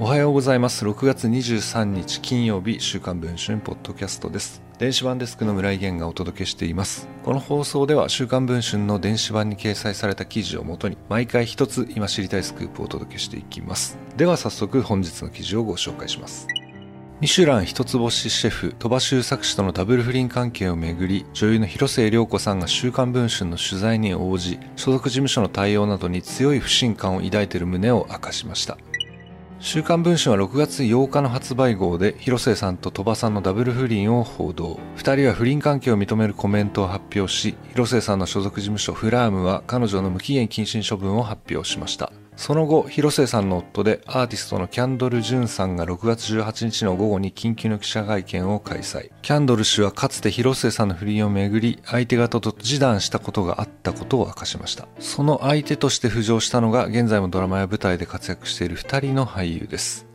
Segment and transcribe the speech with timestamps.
[0.00, 0.86] おはようございます。
[0.86, 4.62] 6月23日金曜日、週刊文春ポッドキャストです。
[4.78, 7.08] 電子版デスクの村井源がお届けしています。
[7.24, 13.98] この放送では週刊文春の電子版に掲載された記事をもとに、毎回一つ今知りたいスクープをお届けしていきます。
[14.16, 16.46] では早速本日の記事をご紹介します。
[17.20, 28.78] ミシュラン一つ星シェフ鳥羽周作氏とのダブル不倫関係をめぐり女優の広末涼子さんが「週刊文春」の取材に応じ所属事務所の対応などに強い不信感を抱いている旨を明かしました
[29.60, 34.78] 週刊文春は6月8日の発売号で広末さんと鳥羽さんのダブル不倫を報道。
[34.96, 42.12] 2人は不倫関係を認めるコメントを発表し広末さんの所属事務所フラームは彼女の無期限謹慎処分を発表しました。
[42.38, 49.10] その後、広末さんの夫でアーティストのキャンドル・ジュンさんが6月18日の午後に緊急の記者会見を開催。
[49.22, 54.86] キャンドル氏はかつて広末さんの不倫をめぐり、相手方と示談したことがあったことを明かしました。
[55.00, 60.07] その相手として浮上したのが、現在もドラマや舞台で活躍している2人の俳優です。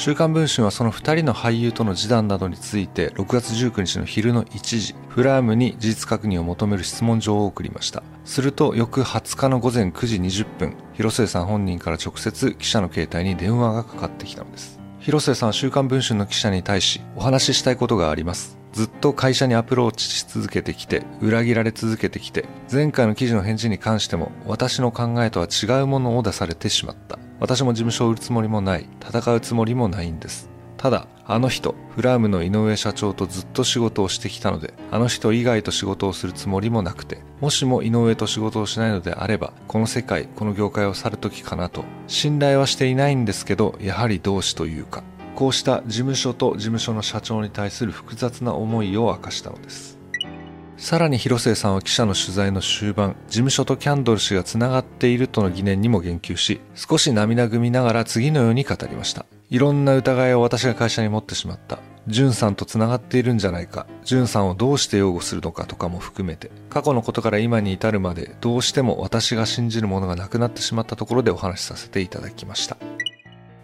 [0.00, 8.02] 週刊文春はその2人の俳優との示談などについて6月19日の昼の1時フラームに事実確認を求める質問状を送りました。
[8.24, 14.80] すると翌20日の午前9時20分広末さん本人から直接記者の携帯に電話がかかってきたのです。
[15.00, 18.56] 広末さんは週刊文春の記者に対しお話ししたいことがあります。
[18.72, 27.18] ずっと会社にアプローチし続けてきて裏切られ続けてきて前回の記事の返事に関しても私の考えとは違うものを出されてしまった。
[27.40, 30.50] 私も事務所を売るつもりもない戦うつもりもないんです。
[30.76, 41.84] ただあの人フラームの井上社長とずっと仕事をしてきたのであの人以外と仕事をするつもりもなくてもしも井上と仕事をしないのであればこの世界この業界を去る時かなと。
[42.06, 45.02] 信頼はしていないんですけどやはり同志というか。
[45.34, 49.99] こうした事務所と事務所の社長に対する複雑な思いを明かしたのです。
[50.80, 59.26] さらに広末さんは記者の取材の終盤事務所とキャンドル氏がつながっているとの疑念にも言及し少し涙ぐみながら次のように語りました。
[59.50, 61.80] いろんな疑いを私が会社に持ってしまった。
[62.06, 63.86] ジュンさんとつながっているんじゃないか。
[64.04, 66.50] ジュンさんをどうして擁護するのかとかも含めて。
[66.70, 72.78] 過去のことから今に至るまでどうしても私が信じるものがなくなってしまったところでお話しさせていただきました。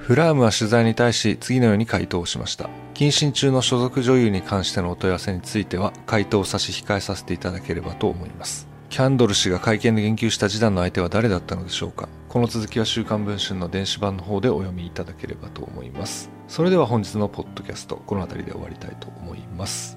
[0.00, 2.68] フラームは取材に対し次のように回答しました。
[2.94, 8.68] 謹慎中の所属女優に関してのお問い合わせについては回答を差し控えさせていただければと思います。
[8.88, 12.08] キャンドル氏が会見で言及した示談の相手は誰だったのでしょうか。
[12.28, 16.30] この続きは週刊文春の電子版の方でお読みいただければと思います。
[16.48, 19.96] それでは本日のポッドキャストこの辺りで終わりたいと思います。